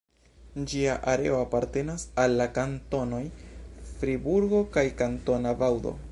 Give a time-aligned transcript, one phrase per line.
[0.69, 3.21] Ĝia areo apartenas al la kantonoj
[3.99, 5.97] Friburgo kaj Kantona Vaŭdo.